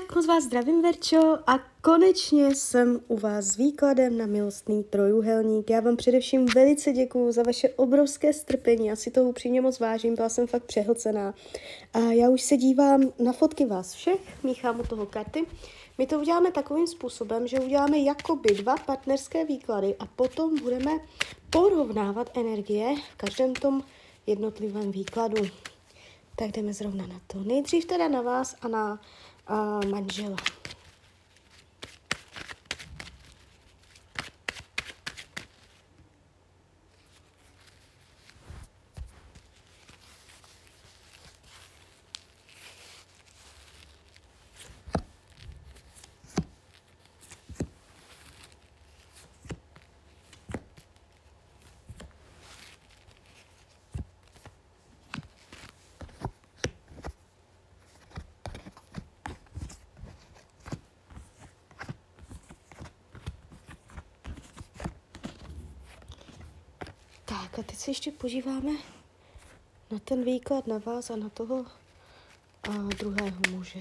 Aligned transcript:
Tak 0.00 0.16
moc 0.16 0.26
vás 0.26 0.44
zdravím, 0.44 0.82
Verčo, 0.82 1.38
a 1.46 1.58
konečně 1.82 2.54
jsem 2.54 3.00
u 3.08 3.18
vás 3.18 3.44
s 3.44 3.56
výkladem 3.56 4.18
na 4.18 4.26
milostný 4.26 4.84
trojuhelník. 4.84 5.70
Já 5.70 5.80
vám 5.80 5.96
především 5.96 6.46
velice 6.46 6.92
děkuju 6.92 7.32
za 7.32 7.42
vaše 7.42 7.68
obrovské 7.68 8.32
strpení, 8.32 8.86
já 8.86 8.96
si 8.96 9.10
toho 9.10 9.28
upřímně 9.28 9.60
moc 9.60 9.80
vážím, 9.80 10.14
byla 10.14 10.28
jsem 10.28 10.46
fakt 10.46 10.64
přehlcená. 10.64 11.34
A 11.92 11.98
já 11.98 12.28
už 12.28 12.42
se 12.42 12.56
dívám 12.56 13.02
na 13.18 13.32
fotky 13.32 13.66
vás 13.66 13.94
všech, 13.94 14.44
míchám 14.44 14.80
u 14.80 14.82
toho 14.82 15.06
karty. 15.06 15.46
My 15.98 16.06
to 16.06 16.18
uděláme 16.18 16.52
takovým 16.52 16.86
způsobem, 16.86 17.46
že 17.46 17.60
uděláme 17.60 17.98
jakoby 17.98 18.54
dva 18.54 18.76
partnerské 18.76 19.44
výklady 19.44 19.96
a 19.98 20.06
potom 20.06 20.58
budeme 20.58 20.90
porovnávat 21.50 22.36
energie 22.36 22.94
v 23.12 23.16
každém 23.16 23.54
tom 23.54 23.84
jednotlivém 24.26 24.92
výkladu. 24.92 25.42
Tak 26.36 26.50
jdeme 26.50 26.72
zrovna 26.72 27.06
na 27.06 27.20
to. 27.26 27.38
Nejdřív 27.38 27.84
teda 27.84 28.08
na 28.08 28.22
vás 28.22 28.56
a 28.62 28.68
na 28.68 29.00
manžela. 29.90 30.36
Tak 67.30 67.49
a 67.60 67.62
teď 67.62 67.76
se 67.76 67.90
ještě 67.90 68.10
podíváme 68.10 68.72
na 69.90 69.98
ten 69.98 70.24
výklad 70.24 70.66
na 70.66 70.78
vás 70.78 71.10
a 71.10 71.16
na 71.16 71.28
toho 71.28 71.66
a 72.62 72.72
druhého 72.98 73.40
muže. 73.50 73.80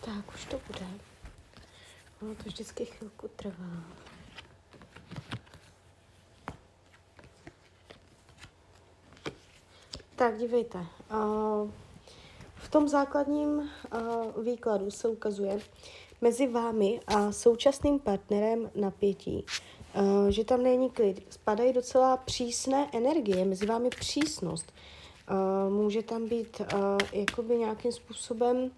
Tak, 0.00 0.34
už 0.34 0.44
to 0.44 0.60
bude. 0.66 1.05
Ono 2.26 2.34
to 2.34 2.42
vždycky 2.44 2.84
chvilku 2.84 3.28
trvá. 3.36 3.84
Tak, 10.16 10.38
dívejte. 10.38 10.86
V 12.54 12.68
tom 12.70 12.88
základním 12.88 13.70
výkladu 14.42 14.90
se 14.90 15.08
ukazuje 15.08 15.58
mezi 16.20 16.46
vámi 16.46 17.00
a 17.06 17.32
současným 17.32 17.98
partnerem 17.98 18.70
napětí, 18.74 19.44
že 20.28 20.44
tam 20.44 20.62
není 20.62 20.90
klid. 20.90 21.26
Spadají 21.30 21.72
docela 21.72 22.16
přísné 22.16 22.90
energie, 22.92 23.44
mezi 23.44 23.66
vámi 23.66 23.90
přísnost. 23.90 24.72
Může 25.68 26.02
tam 26.02 26.28
být 26.28 26.60
jakoby 27.12 27.58
nějakým 27.58 27.92
způsobem 27.92 28.70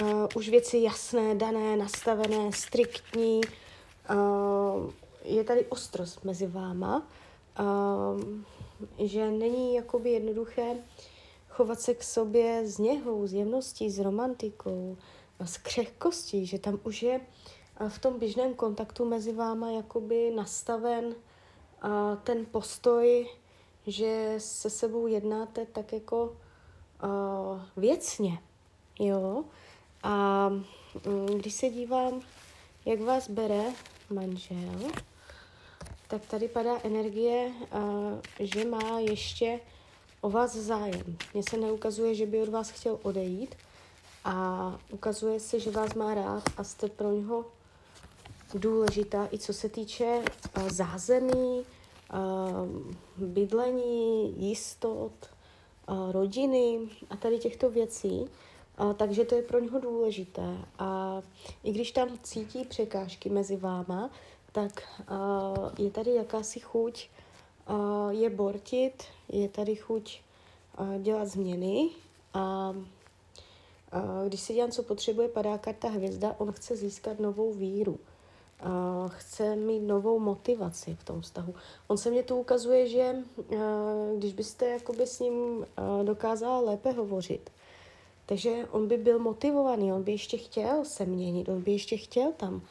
uh, 0.00 0.26
už 0.34 0.48
věci 0.48 0.78
jasné, 0.78 1.34
dané, 1.34 1.76
nastavené, 1.76 2.52
striktní. 2.52 3.40
Uh, 4.10 4.90
je 5.24 5.44
tady 5.44 5.66
ostrost 5.66 6.24
mezi 6.24 6.46
váma, 6.46 7.06
uh, 7.60 8.20
že 8.98 9.30
není 9.30 9.74
jakoby 9.74 10.10
jednoduché 10.10 10.76
chovat 11.48 11.80
se 11.80 11.94
k 11.94 12.02
sobě 12.02 12.66
s 12.66 12.78
něhou, 12.78 13.26
s 13.26 13.32
jemností, 13.32 13.90
s 13.90 13.98
romantikou, 13.98 14.96
s 15.44 15.56
křehkostí, 15.56 16.46
že 16.46 16.58
tam 16.58 16.80
už 16.84 17.02
je 17.02 17.20
v 17.88 17.98
tom 17.98 18.18
běžném 18.18 18.54
kontaktu 18.54 19.04
mezi 19.04 19.32
váma 19.32 19.70
jakoby 19.70 20.30
nastaven 20.30 21.04
uh, 21.04 21.14
ten 22.24 22.46
postoj, 22.46 23.28
že 23.86 24.34
se 24.38 24.70
sebou 24.70 25.06
jednáte 25.06 25.66
tak 25.66 25.92
jako 25.92 26.24
uh, 26.24 27.60
věcně, 27.76 28.38
jo, 29.00 29.44
a 30.02 30.48
mm, 30.48 31.26
když 31.26 31.54
se 31.54 31.68
dívám, 31.68 32.20
jak 32.84 33.00
vás 33.00 33.30
bere 33.30 33.64
manžel, 34.10 34.90
tak 36.08 36.26
tady 36.26 36.48
padá 36.48 36.78
energie, 36.84 37.52
že 38.40 38.64
má 38.64 39.00
ještě 39.00 39.60
o 40.20 40.30
vás 40.30 40.56
zájem. 40.56 41.16
Mně 41.34 41.42
se 41.50 41.56
neukazuje, 41.56 42.14
že 42.14 42.26
by 42.26 42.42
od 42.42 42.48
vás 42.48 42.70
chtěl 42.70 42.98
odejít 43.02 43.54
a 44.24 44.78
ukazuje 44.90 45.40
se, 45.40 45.60
že 45.60 45.70
vás 45.70 45.94
má 45.94 46.14
rád 46.14 46.42
a 46.56 46.64
jste 46.64 46.88
pro 46.88 47.10
něho 47.12 47.44
důležitá 48.54 49.28
i 49.32 49.38
co 49.38 49.52
se 49.52 49.68
týče 49.68 50.22
zázemí, 50.68 51.64
bydlení, 53.16 54.34
jistot, 54.48 55.12
rodiny 56.10 56.78
a 57.10 57.16
tady 57.16 57.38
těchto 57.38 57.70
věcí. 57.70 58.24
A, 58.78 58.92
takže 58.92 59.24
to 59.24 59.34
je 59.34 59.42
pro 59.42 59.60
něho 59.60 59.80
důležité. 59.80 60.58
A 60.78 61.22
i 61.64 61.72
když 61.72 61.92
tam 61.92 62.18
cítí 62.22 62.64
překážky 62.64 63.30
mezi 63.30 63.56
váma, 63.56 64.10
tak 64.52 64.82
a, 65.08 65.52
je 65.78 65.90
tady 65.90 66.14
jakási 66.14 66.60
chuť 66.60 67.08
a, 67.66 68.10
je 68.10 68.30
bortit, 68.30 69.02
je 69.28 69.48
tady 69.48 69.76
chuť 69.76 70.20
a, 70.74 70.98
dělat 70.98 71.28
změny 71.28 71.90
a, 72.34 72.74
když 74.28 74.40
si 74.40 74.54
dělám, 74.54 74.70
co 74.70 74.82
potřebuje, 74.82 75.28
padá 75.28 75.58
karta 75.58 75.88
hvězda, 75.88 76.34
on 76.38 76.52
chce 76.52 76.76
získat 76.76 77.20
novou 77.20 77.52
víru. 77.52 77.98
Chce 79.08 79.56
mít 79.56 79.80
novou 79.80 80.18
motivaci 80.18 80.96
v 81.00 81.04
tom 81.04 81.20
vztahu. 81.20 81.54
On 81.88 81.98
se 81.98 82.10
mě 82.10 82.22
tu 82.22 82.36
ukazuje, 82.36 82.88
že 82.88 83.16
když 84.16 84.32
byste 84.32 84.66
jakoby 84.66 85.06
s 85.06 85.20
ním 85.20 85.66
dokázala 86.02 86.60
lépe 86.60 86.92
hovořit, 86.92 87.50
takže 88.26 88.66
on 88.70 88.88
by 88.88 88.96
byl 88.96 89.18
motivovaný, 89.18 89.92
on 89.92 90.02
by 90.02 90.12
ještě 90.12 90.36
chtěl 90.36 90.84
se 90.84 91.06
měnit, 91.06 91.48
on 91.48 91.62
by 91.62 91.72
ještě 91.72 91.96
chtěl 91.96 92.32
tam 92.32 92.62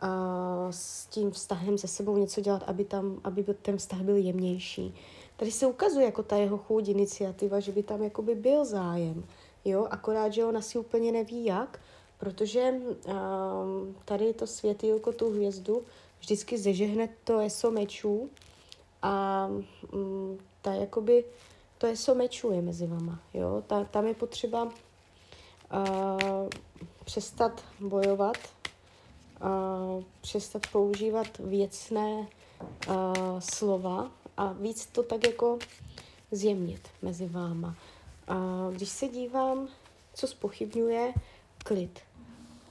a 0.00 0.68
s 0.70 1.06
tím 1.06 1.30
vztahem 1.30 1.78
se 1.78 1.88
sebou 1.88 2.16
něco 2.16 2.40
dělat, 2.40 2.62
aby, 2.66 2.84
tam, 2.84 3.20
aby 3.24 3.44
ten 3.62 3.76
vztah 3.76 4.00
byl 4.00 4.16
jemnější. 4.16 4.94
Tady 5.36 5.50
se 5.50 5.66
ukazuje 5.66 6.04
jako 6.06 6.22
ta 6.22 6.36
jeho 6.36 6.58
chuť, 6.58 6.88
iniciativa, 6.88 7.60
že 7.60 7.72
by 7.72 7.82
tam 7.82 8.02
jakoby 8.02 8.34
byl 8.34 8.64
zájem, 8.64 9.24
jo, 9.64 9.86
akorát, 9.90 10.32
že 10.32 10.44
on 10.44 10.56
asi 10.56 10.78
úplně 10.78 11.12
neví 11.12 11.44
jak, 11.44 11.80
protože 12.18 12.72
um, 12.72 13.96
tady 14.04 14.32
to 14.32 14.46
světýlko, 14.46 15.12
tu 15.12 15.30
hvězdu, 15.30 15.82
vždycky 16.20 16.58
zežehne 16.58 17.08
to 17.24 17.38
eso 17.38 17.70
mečů 17.70 18.30
a 19.02 19.46
um, 19.92 20.38
ta 20.62 20.72
jakoby, 20.72 21.24
to 21.78 21.86
eso 21.86 22.14
mečů 22.14 22.50
je 22.50 22.62
mezi 22.62 22.86
vama, 22.86 23.20
jo, 23.34 23.62
ta, 23.66 23.84
tam 23.84 24.06
je 24.06 24.14
potřeba 24.14 24.72
přestat 27.04 27.64
bojovat, 27.80 28.36
uh, 29.42 30.04
přestat 30.20 30.62
používat 30.72 31.38
věcné 31.38 32.28
uh, 32.88 32.94
slova 33.38 34.10
a 34.36 34.52
víc 34.52 34.86
to 34.86 35.02
tak 35.02 35.26
jako 35.26 35.58
zjemnit 36.30 36.88
mezi 37.02 37.26
váma. 37.26 37.76
Uh, 38.30 38.74
když 38.74 38.88
se 38.88 39.08
dívám, 39.08 39.68
co 40.14 40.26
spochybňuje, 40.26 41.14
klid. 41.64 42.00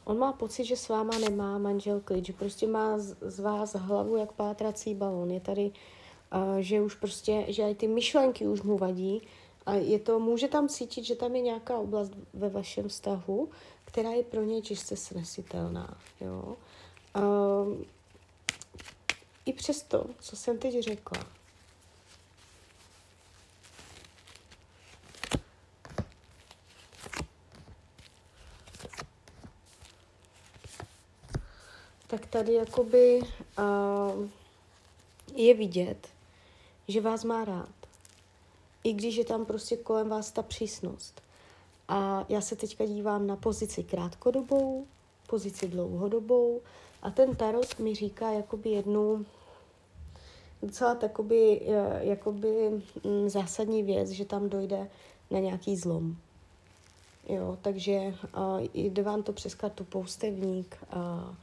On 0.03 0.19
má 0.19 0.33
pocit, 0.33 0.65
že 0.65 0.77
s 0.77 0.89
váma 0.89 1.17
nemá 1.17 1.57
manžel 1.57 2.01
klid, 2.05 2.25
že 2.25 2.33
prostě 2.33 2.67
má 2.67 2.97
z, 2.97 3.17
z 3.21 3.39
vás 3.39 3.73
hlavu 3.73 4.17
jak 4.17 4.31
pátrací 4.31 4.95
balon. 4.95 5.31
Je 5.31 5.39
tady, 5.39 5.71
že 6.59 6.81
už 6.81 6.95
prostě, 6.95 7.45
že 7.47 7.63
i 7.63 7.75
ty 7.75 7.87
myšlenky 7.87 8.47
už 8.47 8.61
mu 8.61 8.77
vadí, 8.77 9.21
a 9.65 9.73
je 9.73 9.99
to, 9.99 10.19
může 10.19 10.47
tam 10.47 10.69
cítit, 10.69 11.03
že 11.03 11.15
tam 11.15 11.35
je 11.35 11.41
nějaká 11.41 11.77
oblast 11.77 12.11
ve 12.33 12.49
vašem 12.49 12.89
vztahu, 12.89 13.49
která 13.85 14.11
je 14.11 14.23
pro 14.23 14.43
něj 14.43 14.61
čistě 14.61 14.97
snesitelná. 14.97 15.97
Jo? 16.21 16.55
Um, 17.15 17.85
I 19.45 19.53
přesto, 19.53 20.05
co 20.19 20.35
jsem 20.35 20.57
teď 20.57 20.83
řekla, 20.83 21.23
tak 32.07 32.25
tady 32.25 32.53
jakoby 32.53 33.19
uh, 33.57 34.27
je 35.35 35.53
vidět, 35.53 36.07
že 36.87 37.01
vás 37.01 37.23
má 37.23 37.45
rád 37.45 37.84
i 38.85 38.93
když 38.93 39.15
je 39.15 39.25
tam 39.25 39.45
prostě 39.45 39.77
kolem 39.77 40.09
vás 40.09 40.31
ta 40.31 40.41
přísnost. 40.41 41.21
A 41.87 42.25
já 42.29 42.41
se 42.41 42.55
teďka 42.55 42.85
dívám 42.85 43.27
na 43.27 43.35
pozici 43.35 43.83
krátkodobou, 43.83 44.85
pozici 45.27 45.67
dlouhodobou 45.67 46.61
a 47.01 47.09
ten 47.11 47.35
tarot 47.35 47.79
mi 47.79 47.95
říká 47.95 48.31
jakoby 48.31 48.69
jednu 48.69 49.25
docela 50.61 50.95
takoby, 50.95 51.61
eh, 51.67 52.05
jakoby 52.05 52.69
mm, 53.03 53.29
zásadní 53.29 53.83
věc, 53.83 54.09
že 54.09 54.25
tam 54.25 54.49
dojde 54.49 54.89
na 55.31 55.39
nějaký 55.39 55.77
zlom. 55.77 56.15
Jo, 57.29 57.57
takže 57.61 58.13
uh, 58.37 58.67
jde 58.73 59.03
vám 59.03 59.23
to 59.23 59.33
přes 59.33 59.55
kartu 59.55 59.83
poustevník, 59.83 60.77
uh, 60.95 61.35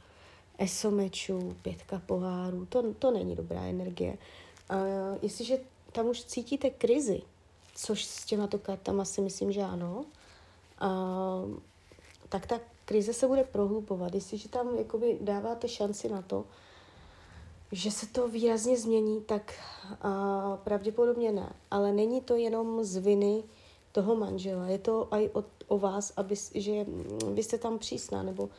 esomečů, 0.57 1.55
pětka 1.61 2.01
pohárů, 2.05 2.65
to, 2.65 2.93
to 2.93 3.11
není 3.11 3.35
dobrá 3.35 3.61
energie. 3.61 4.17
Uh, 4.71 5.17
jestliže 5.21 5.57
tam 5.91 6.07
už 6.07 6.23
cítíte 6.23 6.69
krizi, 6.69 7.21
což 7.75 8.05
s 8.05 8.25
těma 8.25 8.47
to 8.47 8.59
kartama 8.59 9.05
si 9.05 9.21
myslím, 9.21 9.51
že 9.51 9.61
ano, 9.61 10.05
uh, 10.81 11.57
tak 12.29 12.45
ta 12.47 12.59
krize 12.85 13.13
se 13.13 13.27
bude 13.27 13.43
prohlubovat. 13.43 14.15
Jestliže 14.15 14.49
tam 14.49 14.77
jakoby 14.77 15.17
dáváte 15.21 15.67
šanci 15.67 16.09
na 16.09 16.21
to, 16.21 16.45
že 17.71 17.91
se 17.91 18.07
to 18.07 18.27
výrazně 18.27 18.77
změní, 18.77 19.21
tak 19.21 19.53
uh, 19.91 20.57
pravděpodobně 20.63 21.31
ne. 21.31 21.53
Ale 21.71 21.91
není 21.91 22.21
to 22.21 22.35
jenom 22.35 22.83
z 22.83 22.97
viny 22.97 23.43
toho 23.91 24.15
manžela. 24.15 24.67
Je 24.67 24.77
to 24.77 25.07
i 25.11 25.29
o, 25.29 25.43
o 25.67 25.79
vás, 25.79 26.13
aby, 26.17 26.35
že 26.55 26.85
vy 27.33 27.43
jste 27.43 27.57
tam 27.57 27.79
přísná, 27.79 28.23
nebo 28.23 28.49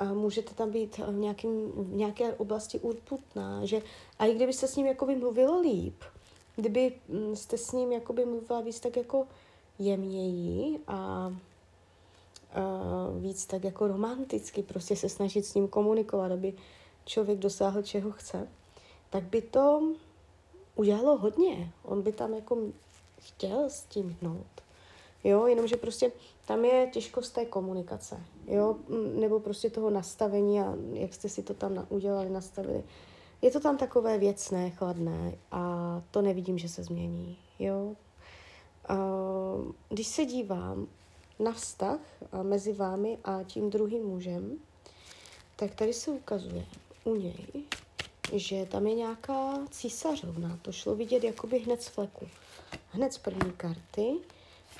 uh, 0.00 0.12
můžete 0.12 0.54
tam 0.54 0.70
být 0.70 0.98
v, 0.98 1.18
nějakým, 1.18 1.72
v 1.72 1.94
nějaké 1.94 2.34
oblasti 2.34 2.78
urputná. 2.78 3.64
Že, 3.64 3.82
a 4.18 4.26
i 4.26 4.34
kdybyste 4.34 4.68
s 4.68 4.76
ním 4.76 4.86
jakoby 4.86 5.16
mluvila 5.16 5.60
líp, 5.60 6.02
kdyby 6.58 6.92
mm, 7.08 7.36
jste 7.36 7.58
s 7.58 7.72
ním 7.72 7.92
jakoby 7.92 8.24
mluvila 8.24 8.60
víc 8.60 8.80
tak 8.80 8.96
jako 8.96 9.26
jemněji 9.78 10.78
a 10.86 11.28
uh, 11.28 13.22
víc 13.22 13.46
tak 13.46 13.64
jako 13.64 13.88
romanticky, 13.88 14.62
prostě 14.62 14.96
se 14.96 15.08
snažit 15.08 15.46
s 15.46 15.54
ním 15.54 15.68
komunikovat, 15.68 16.32
aby 16.32 16.52
člověk 17.04 17.38
dosáhl, 17.38 17.82
čeho 17.82 18.10
chce, 18.10 18.48
tak 19.10 19.24
by 19.24 19.42
to 19.42 19.82
udělalo 20.74 21.18
hodně. 21.18 21.72
On 21.82 22.02
by 22.02 22.12
tam 22.12 22.34
jako 22.34 22.58
chtěl 23.20 23.70
s 23.70 23.82
tím 23.82 24.16
hnout. 24.20 24.46
Jo, 25.24 25.46
jenomže 25.46 25.76
prostě 25.76 26.12
tam 26.46 26.64
je 26.64 26.90
těžkost 26.92 27.34
té 27.34 27.44
komunikace, 27.44 28.20
jo, 28.46 28.76
nebo 29.14 29.40
prostě 29.40 29.70
toho 29.70 29.90
nastavení 29.90 30.60
a 30.60 30.74
jak 30.92 31.14
jste 31.14 31.28
si 31.28 31.42
to 31.42 31.54
tam 31.54 31.86
udělali, 31.88 32.30
nastavili. 32.30 32.84
Je 33.42 33.50
to 33.50 33.60
tam 33.60 33.76
takové 33.76 34.18
věcné, 34.18 34.70
chladné 34.70 35.34
a 35.50 35.62
to 36.10 36.22
nevidím, 36.22 36.58
že 36.58 36.68
se 36.68 36.82
změní, 36.82 37.38
jo. 37.58 37.96
Když 39.88 40.06
se 40.06 40.24
dívám 40.24 40.86
na 41.38 41.52
vztah 41.52 41.98
mezi 42.42 42.72
vámi 42.72 43.18
a 43.24 43.42
tím 43.42 43.70
druhým 43.70 44.06
mužem, 44.06 44.58
tak 45.56 45.74
tady 45.74 45.92
se 45.92 46.10
ukazuje 46.10 46.66
u 47.04 47.14
něj, 47.14 47.46
že 48.32 48.66
tam 48.66 48.86
je 48.86 48.94
nějaká 48.94 49.58
císařovna. 49.70 50.58
To 50.62 50.72
šlo 50.72 50.94
vidět 50.94 51.24
jakoby 51.24 51.58
hned 51.58 51.82
z 51.82 51.88
fleku. 51.88 52.28
Hned 52.90 53.12
z 53.12 53.18
první 53.18 53.52
karty. 53.52 54.16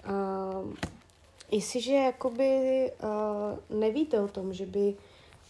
Uh, 0.08 0.74
jestliže 1.50 1.92
jakoby 1.94 2.92
nevíte 3.70 4.20
o 4.20 4.28
tom, 4.28 4.52
že 4.52 4.66
by 4.66 4.96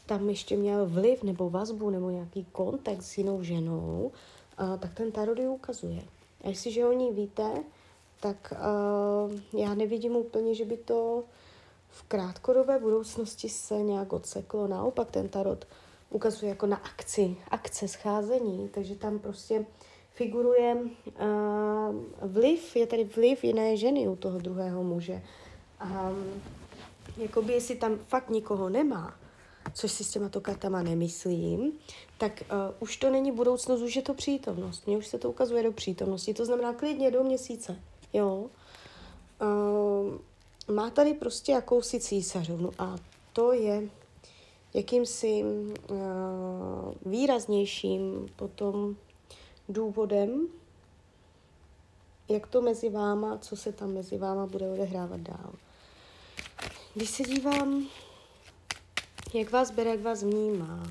tam 0.08 0.28
ještě 0.28 0.56
měl 0.56 0.87
vliv 0.87 1.22
nebo 1.22 1.50
vazbu 1.50 1.90
nebo 1.90 2.10
nějaký 2.10 2.46
kontakt 2.52 3.02
s 3.02 3.19
jinou 3.19 3.43
ženou, 3.43 4.12
uh, 4.60 4.78
tak 4.78 4.94
ten 4.94 5.12
tarot 5.12 5.38
ukazuje. 5.38 6.02
A 6.44 6.49
jestliže 6.49 6.87
o 6.87 6.93
ní 6.93 7.12
víte, 7.12 7.64
tak 8.20 8.52
uh, 8.52 9.60
já 9.60 9.75
nevidím 9.75 10.16
úplně, 10.16 10.55
že 10.55 10.64
by 10.64 10.76
to 10.76 11.25
v 11.88 12.02
krátkodobé 12.02 12.78
budoucnosti 12.78 13.49
se 13.49 13.82
nějak 13.82 14.12
odseklo. 14.12 14.66
Naopak 14.66 15.10
ten 15.10 15.28
tarot 15.28 15.66
ukazuje 16.10 16.50
jako 16.50 16.66
na 16.66 16.76
akci, 16.76 17.37
akce 17.49 17.88
scházení, 17.88 18.69
takže 18.69 18.94
tam 18.94 19.19
prostě 19.19 19.66
figuruje 20.14 20.76
uh, 20.76 21.94
vliv, 22.22 22.76
je 22.76 22.87
tady 22.87 23.05
vliv 23.05 23.44
jiné 23.44 23.76
ženy 23.76 24.08
u 24.08 24.16
toho 24.16 24.38
druhého 24.38 24.82
muže. 24.82 25.22
Um, 25.84 26.43
jakoby 27.16 27.52
jestli 27.52 27.76
tam 27.76 27.99
fakt 27.99 28.31
nikoho 28.31 28.69
nemá, 28.69 29.14
což 29.75 29.93
si 29.93 30.05
s 30.05 30.11
těma 30.11 30.29
to 30.29 30.41
kartama 30.41 30.82
nemyslím, 30.82 31.73
tak 32.19 32.43
uh, 32.43 32.75
už 32.81 32.97
to 32.97 33.11
není 33.11 33.32
budoucnost, 33.32 33.81
už 33.82 33.97
je 33.97 34.03
to 34.03 34.15
přítomnost. 34.15 34.87
Mně 34.87 34.97
už 34.97 35.06
se 35.06 35.19
to 35.19 35.31
ukazuje 35.31 35.62
do 35.62 35.73
přítomnosti, 35.73 36.35
to 36.35 36.44
znamená 36.44 36.73
klidně 36.73 37.11
do 37.11 37.25
měsíce. 37.25 37.76
Jo. 38.12 38.47
Uh, 39.41 40.75
má 40.75 40.91
tady 40.91 41.15
prostě 41.15 41.53
jakousi 41.53 42.00
císařovnu 42.00 42.70
a 42.79 42.97
to 43.32 43.53
je 43.53 43.88
jakýmsi 44.75 45.44
uh, 45.44 45.97
výraznějším 47.06 48.29
potom 48.37 48.97
důvodem, 49.69 50.49
jak 52.29 52.47
to 52.47 52.62
mezi 52.62 52.88
váma, 52.88 53.38
co 53.38 53.56
se 53.56 53.73
tam 53.73 53.94
mezi 53.94 54.19
váma 54.19 54.47
bude 54.47 54.70
odehrávat 54.70 55.20
dál. 55.20 55.53
Když 56.94 57.11
se 57.11 57.23
dívám, 57.23 57.87
jak 59.35 59.51
vás 59.51 59.71
bere, 59.71 59.91
jak 59.91 60.01
vás 60.01 60.23
vnímá, 60.23 60.83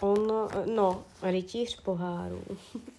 on, 0.00 0.32
no, 0.64 1.04
rytíř 1.22 1.80
poháru. 1.80 2.42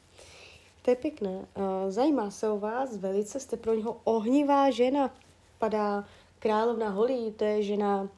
to 0.82 0.92
je 0.92 0.96
pěkné. 0.96 1.46
Zajímá 1.90 2.32
se 2.32 2.50
o 2.50 2.60
vás 2.60 2.98
velice, 2.98 3.40
jste 3.40 3.58
pro 3.58 3.74
něho 3.74 3.98
ohnivá 4.04 4.70
žena. 4.70 5.14
Padá 5.60 6.06
královna 6.40 6.90
holí, 6.90 7.32
to 7.32 7.44
je 7.44 7.64
žena 7.64 8.10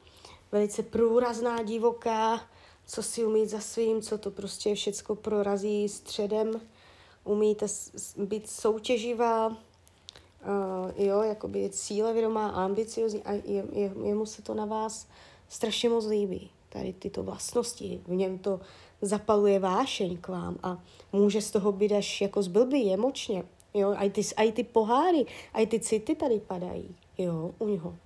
velice 0.52 0.82
průrazná, 0.82 1.62
divoká, 1.62 2.40
co 2.86 3.02
si 3.02 3.24
umí 3.24 3.46
za 3.46 3.60
svým, 3.60 4.02
co 4.02 4.18
to 4.18 4.30
prostě 4.30 4.74
všecko 4.74 5.14
prorazí 5.14 5.88
středem, 5.88 6.60
umíte 7.24 7.66
být 8.16 8.50
soutěživá, 8.50 9.46
uh, 9.46 9.54
jo, 10.96 11.22
jakoby 11.22 11.70
cílevědomá, 11.70 12.48
ambiciozní 12.48 13.22
a 13.22 13.32
je, 13.32 13.64
je, 13.72 13.92
jemu 14.04 14.26
se 14.26 14.42
to 14.42 14.54
na 14.54 14.64
vás 14.64 15.06
strašně 15.48 15.88
moc 15.88 16.06
líbí. 16.06 16.50
Tady 16.68 16.92
tyto 16.92 17.22
vlastnosti, 17.22 18.00
v 18.06 18.14
něm 18.14 18.38
to 18.38 18.60
zapaluje 19.02 19.58
vášeň 19.58 20.16
k 20.16 20.28
vám 20.28 20.56
a 20.62 20.82
může 21.12 21.42
z 21.42 21.50
toho 21.50 21.72
být 21.72 21.92
až 21.92 22.20
jako 22.20 22.42
zblbý 22.42 22.92
emočně. 22.92 23.44
Jo, 23.74 23.94
a 23.98 24.10
ty, 24.10 24.22
a 24.36 24.52
ty 24.52 24.64
poháry, 24.64 25.26
a 25.54 25.66
ty 25.66 25.80
city 25.80 26.14
tady 26.14 26.40
padají, 26.40 26.96
jo, 27.18 27.50
u 27.58 27.68
něho. 27.68 27.88
Uh, 27.88 27.96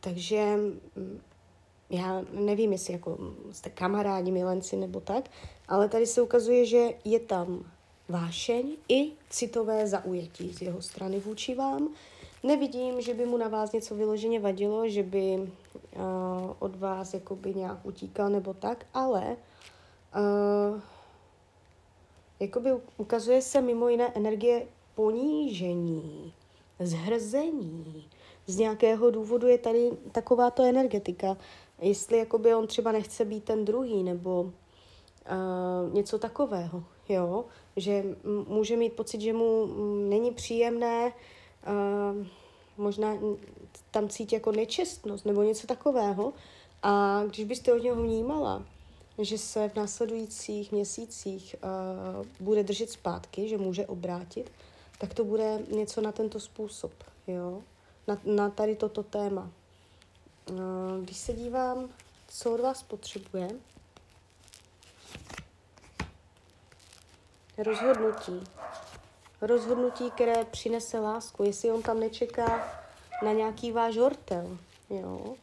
takže 0.00 0.56
mm, 0.96 1.20
já 1.90 2.22
nevím, 2.32 2.72
jestli 2.72 2.92
jako 2.92 3.18
jste 3.52 3.70
kamarádi, 3.70 4.30
milenci 4.30 4.76
nebo 4.76 5.00
tak, 5.00 5.30
ale 5.68 5.88
tady 5.88 6.06
se 6.06 6.22
ukazuje, 6.22 6.66
že 6.66 6.88
je 7.04 7.20
tam 7.20 7.64
vášeň 8.08 8.76
i 8.88 9.10
citové 9.30 9.86
zaujetí 9.86 10.52
z 10.52 10.62
jeho 10.62 10.82
strany 10.82 11.20
vůči 11.20 11.54
vám. 11.54 11.88
Nevidím, 12.42 13.00
že 13.00 13.14
by 13.14 13.26
mu 13.26 13.36
na 13.36 13.48
vás 13.48 13.72
něco 13.72 13.94
vyloženě 13.94 14.40
vadilo, 14.40 14.88
že 14.88 15.02
by 15.02 15.50
uh, 15.74 16.02
od 16.58 16.76
vás 16.76 17.14
jakoby 17.14 17.54
nějak 17.54 17.78
utíkal 17.86 18.30
nebo 18.30 18.54
tak, 18.54 18.86
ale 18.94 19.36
uh, 20.16 20.80
jakoby 22.40 22.70
ukazuje 22.96 23.42
se 23.42 23.60
mimo 23.60 23.88
jiné 23.88 24.12
energie 24.14 24.66
ponížení, 24.94 26.32
zhrzení. 26.78 28.04
Z 28.46 28.56
nějakého 28.56 29.10
důvodu 29.10 29.46
je 29.46 29.58
tady 29.58 29.90
takováto 30.12 30.62
energetika. 30.62 31.36
Jestli 31.80 32.18
jakoby 32.18 32.54
on 32.54 32.66
třeba 32.66 32.92
nechce 32.92 33.24
být 33.24 33.44
ten 33.44 33.64
druhý, 33.64 34.02
nebo 34.02 34.42
uh, 34.42 35.94
něco 35.94 36.18
takového, 36.18 36.84
jo, 37.08 37.44
že 37.76 38.04
může 38.48 38.76
mít 38.76 38.92
pocit, 38.92 39.20
že 39.20 39.32
mu 39.32 39.66
není 40.08 40.30
příjemné, 40.30 41.12
uh, 41.68 42.26
možná 42.76 43.16
tam 43.90 44.08
cítí 44.08 44.34
jako 44.34 44.52
nečestnost 44.52 45.26
nebo 45.26 45.42
něco 45.42 45.66
takového. 45.66 46.32
A 46.82 47.22
když 47.26 47.44
byste 47.44 47.72
od 47.72 47.82
něho 47.82 48.02
vnímala, 48.02 48.62
že 49.18 49.38
se 49.38 49.68
v 49.68 49.74
následujících 49.74 50.72
měsících 50.72 51.56
uh, 51.62 52.26
bude 52.40 52.62
držet 52.62 52.90
zpátky, 52.90 53.48
že 53.48 53.58
může 53.58 53.86
obrátit, 53.86 54.52
tak 54.98 55.14
to 55.14 55.24
bude 55.24 55.58
něco 55.70 56.00
na 56.00 56.12
tento 56.12 56.40
způsob, 56.40 56.92
jo, 57.26 57.62
na, 58.06 58.18
na 58.24 58.50
tady 58.50 58.76
toto 58.76 59.02
téma. 59.02 59.50
Uh, 60.50 60.56
když 61.04 61.16
se 61.16 61.32
dívám, 61.32 61.88
co 62.28 62.54
od 62.54 62.60
vás 62.60 62.82
potřebuje, 62.82 63.48
rozhodnutí. 67.58 68.44
Rozhodnutí, 69.40 70.10
které 70.10 70.44
přinese 70.44 70.98
lásku. 70.98 71.42
Jestli 71.42 71.70
on 71.70 71.82
tam 71.82 72.00
nečeká 72.00 72.80
na 73.24 73.32
nějaký 73.32 73.72
váš 73.72 73.96
hortel, 73.96 74.58
jo. 74.90 75.34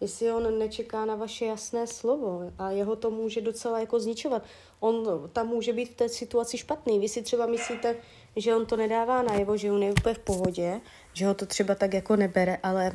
Jestli 0.00 0.32
on 0.32 0.58
nečeká 0.58 1.04
na 1.04 1.14
vaše 1.14 1.44
jasné 1.44 1.86
slovo 1.86 2.52
a 2.58 2.70
jeho 2.70 2.96
to 2.96 3.10
může 3.10 3.40
docela 3.40 3.80
jako 3.80 4.00
zničovat. 4.00 4.42
On 4.80 5.28
tam 5.32 5.46
může 5.46 5.72
být 5.72 5.90
v 5.90 5.96
té 5.96 6.08
situaci 6.08 6.58
špatný. 6.58 6.98
Vy 6.98 7.08
si 7.08 7.22
třeba 7.22 7.46
myslíte, 7.46 7.96
že 8.36 8.54
on 8.54 8.66
to 8.66 8.76
nedává 8.76 9.22
najevo, 9.22 9.56
že 9.56 9.72
on 9.72 9.82
je 9.82 9.92
úplně 9.92 10.14
v 10.14 10.18
pohodě, 10.18 10.80
že 11.12 11.26
ho 11.26 11.34
to 11.34 11.46
třeba 11.46 11.74
tak 11.74 11.94
jako 11.94 12.16
nebere, 12.16 12.58
ale 12.62 12.92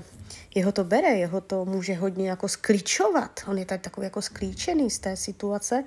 jeho 0.56 0.72
to 0.72 0.84
bere, 0.84 1.08
jeho 1.08 1.42
to 1.42 1.65
může 1.65 1.94
hodně 1.94 2.30
jako 2.30 2.48
sklíčovat. 2.48 3.39
On 3.48 3.58
je 3.58 3.65
tak 3.65 3.82
takový 3.82 4.06
jako 4.06 4.22
sklíčený 4.22 4.89
z 4.89 5.00
té 5.00 5.18
situace, 5.18 5.84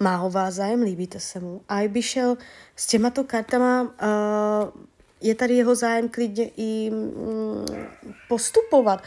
má 0.00 0.16
ho 0.16 0.30
vás 0.30 0.54
zájem, 0.54 0.82
líbíte 0.82 1.20
se 1.20 1.40
mu. 1.40 1.60
A 1.68 1.88
by 1.88 2.02
šel 2.02 2.36
s 2.76 2.86
těmato 2.86 3.24
kartama, 3.24 3.82
uh, 3.82 3.88
je 5.20 5.34
tady 5.34 5.54
jeho 5.54 5.74
zájem 5.74 6.08
klidně 6.08 6.50
i 6.56 6.90
mm, 6.90 7.66
postupovat, 8.28 9.02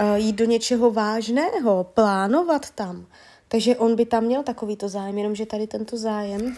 uh, 0.00 0.16
jít 0.16 0.36
do 0.36 0.44
něčeho 0.44 0.90
vážného, 0.90 1.84
plánovat 1.84 2.70
tam. 2.70 3.06
Takže 3.48 3.76
on 3.76 3.96
by 3.96 4.06
tam 4.06 4.24
měl 4.24 4.42
takovýto 4.42 4.88
zájem, 4.88 5.18
jenomže 5.18 5.46
tady 5.46 5.66
tento 5.66 5.96
zájem 5.96 6.56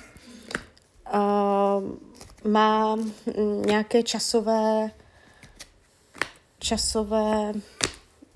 uh, 1.14 1.22
má 2.44 2.96
mm, 2.96 3.62
nějaké 3.66 4.02
časové 4.02 4.90
časové 6.62 7.52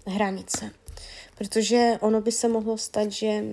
hranice. 0.07 0.71
Protože 1.39 1.93
ono 2.01 2.21
by 2.21 2.33
se 2.33 2.49
mohlo 2.49 2.79
stát, 2.79 3.13
že 3.13 3.45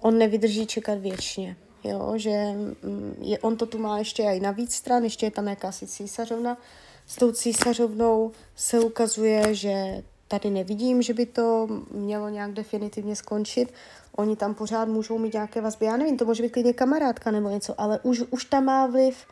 on 0.00 0.18
nevydrží 0.18 0.66
čekat 0.66 0.98
věčně. 0.98 1.56
Jo, 1.84 2.12
že 2.16 2.52
mm, 2.82 3.16
je, 3.20 3.38
on 3.38 3.56
to 3.56 3.66
tu 3.66 3.78
má 3.78 3.98
ještě 3.98 4.22
i 4.22 4.40
na 4.40 4.50
víc 4.50 4.74
stran, 4.74 5.04
ještě 5.04 5.26
je 5.26 5.30
tam 5.30 5.48
jakási 5.48 5.86
císařovna. 5.86 6.58
S 7.06 7.16
tou 7.16 7.32
císařovnou 7.32 8.32
se 8.56 8.80
ukazuje, 8.80 9.54
že 9.54 10.02
tady 10.28 10.50
nevidím, 10.50 11.02
že 11.02 11.14
by 11.14 11.26
to 11.26 11.68
mělo 11.90 12.28
nějak 12.28 12.52
definitivně 12.52 13.16
skončit. 13.16 13.72
Oni 14.16 14.36
tam 14.36 14.54
pořád 14.54 14.88
můžou 14.88 15.18
mít 15.18 15.32
nějaké 15.32 15.60
vazby, 15.60 15.86
já 15.86 15.96
nevím, 15.96 16.16
to 16.16 16.24
může 16.24 16.42
být 16.42 16.50
klidně 16.52 16.72
kamarádka 16.72 17.30
nebo 17.30 17.48
něco, 17.48 17.80
ale 17.80 18.00
už, 18.02 18.22
už 18.30 18.44
tam 18.44 18.64
má 18.64 18.86
vliv 18.86 19.26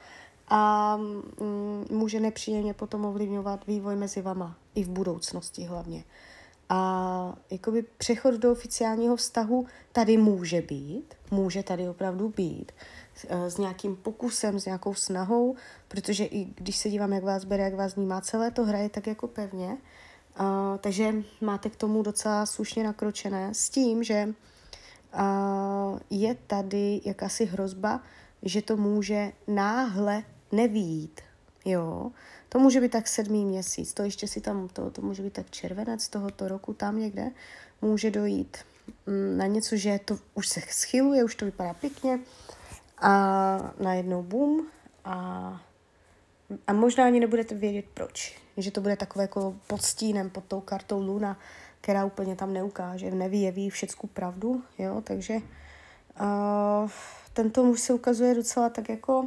a 0.48 0.96
mm, 0.96 1.86
může 1.90 2.20
nepříjemně 2.20 2.74
potom 2.74 3.04
ovlivňovat 3.04 3.66
vývoj 3.66 3.96
mezi 3.96 4.22
vama 4.22 4.56
i 4.74 4.84
v 4.84 4.88
budoucnosti 4.88 5.64
hlavně. 5.64 6.04
A 6.68 7.36
jakoby 7.50 7.84
přechod 7.98 8.34
do 8.34 8.52
oficiálního 8.52 9.16
vztahu 9.16 9.66
tady 9.92 10.16
může 10.16 10.62
být, 10.62 11.14
může 11.30 11.62
tady 11.62 11.88
opravdu 11.88 12.28
být, 12.28 12.72
eh, 13.28 13.50
s 13.50 13.58
nějakým 13.58 13.96
pokusem, 13.96 14.60
s 14.60 14.64
nějakou 14.64 14.94
snahou, 14.94 15.56
protože 15.88 16.24
i 16.24 16.44
když 16.44 16.76
se 16.76 16.90
dívám, 16.90 17.12
jak 17.12 17.24
vás 17.24 17.44
bere, 17.44 17.64
jak 17.64 17.74
vás 17.74 17.96
vnímá, 17.96 18.20
celé 18.20 18.50
to 18.50 18.64
hraje 18.64 18.88
tak 18.88 19.06
jako 19.06 19.28
pevně, 19.28 19.68
uh, 20.40 20.46
takže 20.80 21.14
máte 21.40 21.70
k 21.70 21.76
tomu 21.76 22.02
docela 22.02 22.46
slušně 22.46 22.84
nakročené 22.84 23.54
s 23.54 23.68
tím, 23.68 24.02
že 24.02 24.34
je 26.11 26.35
tady 26.35 27.00
jakási 27.04 27.44
hrozba, 27.44 28.00
že 28.42 28.62
to 28.62 28.76
může 28.76 29.33
náhle 29.47 30.23
nevít, 30.52 31.21
jo. 31.64 32.12
To 32.49 32.59
může 32.59 32.80
být 32.80 32.92
tak 32.92 33.09
sedmý 33.09 33.44
měsíc, 33.44 33.94
to 33.94 34.02
ještě 34.02 34.28
si 34.28 34.40
tam, 34.40 34.68
to, 34.68 34.90
to 34.90 35.02
může 35.02 35.23
být 35.23 35.33
tak 35.33 35.50
červenec 35.50 36.09
tohoto 36.09 36.49
roku, 36.49 36.75
tam 36.75 36.99
někde 36.99 37.30
může 37.83 38.11
dojít 38.11 38.56
mm, 39.06 39.38
na 39.38 39.47
něco, 39.47 39.76
že 39.76 40.00
to 40.04 40.18
už 40.35 40.49
se 40.49 40.61
schyluje, 40.61 41.25
už 41.25 41.35
to 41.35 41.44
vypadá 41.44 41.75
pěkně 41.75 42.18
a 42.99 43.75
najednou 43.80 44.23
bum 44.23 44.66
a, 45.04 45.61
a 46.66 46.73
možná 46.73 47.04
ani 47.04 47.21
nebudete 47.21 47.54
vědět 47.54 47.85
proč, 47.94 48.40
že 48.56 48.71
to 48.71 48.80
bude 48.80 48.97
takové 48.97 49.25
jako 49.25 49.54
pod 49.66 49.83
stínem, 49.83 50.30
pod 50.30 50.44
tou 50.44 50.61
kartou 50.61 51.02
Luna, 51.02 51.38
která 51.84 52.04
úplně 52.04 52.36
tam 52.36 52.52
neukáže, 52.52 53.10
nevyjeví 53.10 53.70
všecku 53.70 54.06
pravdu, 54.06 54.62
jo, 54.78 55.00
takže 55.04 55.34
uh, 55.34 56.90
tento 57.32 57.64
muž 57.64 57.80
se 57.80 57.94
ukazuje 57.94 58.34
docela 58.34 58.68
tak 58.68 58.88
jako 58.88 59.26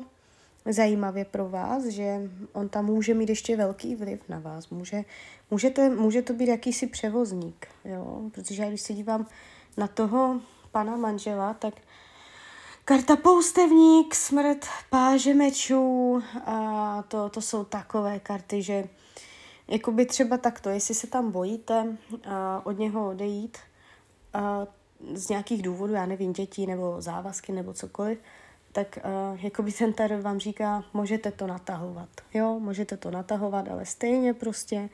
zajímavě 0.66 1.26
pro 1.26 1.50
vás, 1.50 1.86
že 1.86 2.30
on 2.54 2.70
tam 2.70 2.86
může 2.86 3.14
mít 3.14 3.30
ještě 3.30 3.58
velký 3.58 3.96
vliv 3.96 4.20
na 4.30 4.40
vás. 4.40 4.70
Může, 4.70 5.04
můžete, 5.52 5.90
může 5.90 6.22
to 6.22 6.34
být 6.34 6.48
jakýsi 6.48 6.88
převozník, 6.88 7.68
jo? 7.86 8.22
protože 8.32 8.64
já 8.64 8.70
když 8.70 8.82
se 8.82 8.94
dívám 8.94 9.28
na 9.78 9.88
toho 9.88 10.42
pana 10.72 10.96
manžela, 10.96 11.54
tak 11.54 11.74
karta 12.86 13.16
poustevník, 13.16 14.16
smrt, 14.16 14.66
páže 14.90 15.34
mečů, 15.34 16.24
a 16.46 17.04
to, 17.08 17.30
to 17.30 17.42
jsou 17.42 17.64
takové 17.64 18.20
karty, 18.20 18.62
že 18.62 18.84
jakoby 19.68 20.06
třeba 20.06 20.38
takto, 20.38 20.70
jestli 20.70 20.96
se 20.96 21.08
tam 21.08 21.32
bojíte 21.32 21.98
a 22.30 22.66
od 22.66 22.80
něho 22.80 23.10
odejít 23.10 23.58
a 24.34 24.68
z 25.14 25.30
nějakých 25.30 25.62
důvodů, 25.62 25.94
já 25.94 26.06
nevím, 26.06 26.34
dětí 26.34 26.68
nebo 26.68 27.02
závazky 27.02 27.52
nebo 27.52 27.74
cokoliv, 27.74 28.20
tak 28.72 29.00
uh, 29.32 29.40
jakoby 29.44 29.72
ten 29.72 29.94
tarot 29.94 30.22
vám 30.22 30.40
říká, 30.40 30.84
můžete 30.94 31.32
to 31.32 31.48
natahovat, 31.48 32.10
jo, 32.34 32.60
můžete 32.60 32.98
to 32.98 33.12
natahovat, 33.12 33.68
ale 33.68 33.86
stejně 33.86 34.34
prostě 34.34 34.90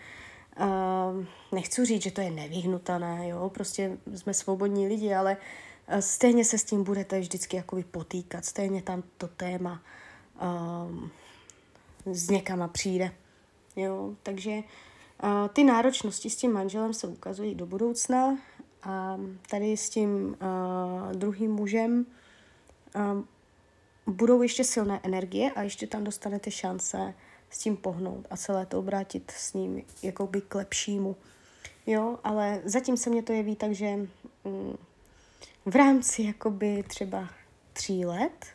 uh, 0.60 1.25
nechci 1.51 1.86
říct, 1.86 2.01
že 2.03 2.12
to 2.12 2.22
je 2.22 2.32
nevyhnutelné, 2.32 3.30
jo, 3.30 3.50
prostě 3.50 3.98
jsme 4.15 4.34
svobodní 4.34 4.88
lidi, 4.88 5.13
ale 5.13 5.38
uh, 5.94 5.98
stejně 5.98 6.46
se 6.46 6.58
s 6.58 6.63
tím 6.63 6.84
budete 6.84 7.20
vždycky 7.20 7.58
jakoby 7.58 7.84
potýkat, 7.84 8.46
stejně 8.46 8.82
tam 8.82 9.03
to 9.18 9.27
téma 9.27 9.82
uh, 10.42 11.10
s 12.15 12.30
někama 12.30 12.68
přijde, 12.68 13.12
jo, 13.75 14.15
takže 14.24 14.51
uh, 14.51 15.48
ty 15.53 15.63
náročnosti 15.63 16.30
s 16.30 16.36
tím 16.36 16.51
manželem 16.51 16.94
se 16.94 17.08
ukazují 17.08 17.56
do 17.56 17.65
budoucna 17.65 18.38
a 18.84 19.20
tady 19.50 19.77
s 19.77 19.89
tím 19.89 20.10
uh, 20.25 21.12
druhým 21.12 21.51
mužem 21.51 22.06
um, 22.96 23.27
budou 24.08 24.42
ještě 24.42 24.63
silné 24.63 25.00
energie 25.03 25.51
a 25.51 25.62
ještě 25.62 25.88
tam 25.88 26.03
dostanete 26.03 26.51
šance 26.51 27.13
s 27.50 27.60
tím 27.60 27.77
pohnout 27.77 28.27
a 28.30 28.38
celé 28.38 28.65
to 28.65 28.80
obrátit 28.80 29.32
s 29.32 29.53
ním 29.53 29.82
jakoby 30.03 30.42
k 30.42 30.56
lepšímu. 30.56 31.15
Jo, 31.86 32.20
ale 32.24 32.62
zatím 32.65 32.98
se 32.98 33.10
mě 33.10 33.24
to 33.24 33.34
jeví 33.34 33.56
tak, 33.56 33.72
že 33.72 33.96
mm, 34.44 34.77
v 35.65 35.75
rámci 35.75 36.24
jakoby 36.24 36.84
třeba 36.88 37.30
tří 37.74 38.06
let 38.06 38.46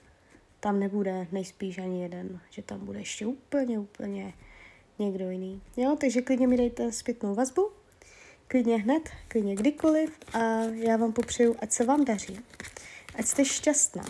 tam 0.60 0.80
nebude 0.80 1.26
nejspíš 1.32 1.78
ani 1.78 2.02
jeden, 2.02 2.40
že 2.50 2.62
tam 2.62 2.80
bude 2.80 2.98
ještě 2.98 3.26
úplně, 3.26 3.78
úplně 3.78 4.32
někdo 4.98 5.30
jiný. 5.30 5.62
Jo, 5.76 5.96
takže 6.00 6.22
klidně 6.22 6.46
mi 6.46 6.56
dejte 6.56 6.92
zpětnou 6.92 7.34
vazbu, 7.34 7.70
klidně 8.48 8.76
hned, 8.76 9.08
klidně 9.28 9.54
kdykoliv 9.54 10.10
a 10.32 10.38
já 10.62 10.96
vám 10.96 11.12
popřeju, 11.12 11.56
ať 11.58 11.72
se 11.72 11.84
vám 11.84 12.04
daří, 12.04 12.40
ať 13.14 13.26
jste 13.26 13.44
šťastná, 13.44 14.04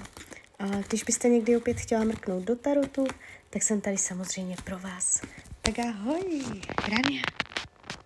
a 0.58 0.66
když 0.66 1.04
byste 1.04 1.28
někdy 1.28 1.56
opět 1.56 1.76
chtěla 1.76 2.04
mrknout 2.04 2.44
do 2.44 2.56
tarotu, 2.56 3.06
tak 3.50 3.62
jsem 3.62 3.80
tady 3.80 3.96
samozřejmě 3.98 4.56
pro 4.64 4.78
vás. 4.78 5.22
Tak 5.62 5.78
ahoj, 5.78 6.42
Rania. 6.88 7.37